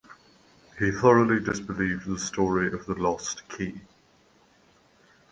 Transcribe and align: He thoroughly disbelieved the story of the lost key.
He 0.79 0.89
thoroughly 0.89 1.39
disbelieved 1.43 2.07
the 2.07 2.17
story 2.17 2.73
of 2.73 2.87
the 2.87 2.95
lost 2.95 3.47
key. 3.49 3.81